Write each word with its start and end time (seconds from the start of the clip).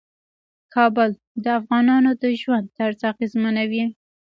کابل 0.73 1.09
د 1.43 1.45
افغانانو 1.59 2.11
د 2.21 2.23
ژوند 2.41 2.65
طرز 2.77 2.99
اغېزمنوي. 3.11 3.85